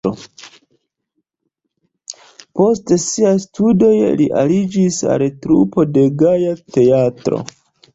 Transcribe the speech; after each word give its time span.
Post 2.61 2.95
siaj 3.05 3.35
studoj 3.47 3.93
li 4.23 4.31
aliĝis 4.45 5.01
al 5.15 5.29
trupo 5.49 5.91
de 5.97 6.11
Gaja 6.25 6.61
Teatro. 6.77 7.49